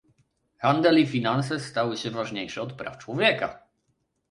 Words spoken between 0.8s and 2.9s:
i finanse stały się ważniejsze od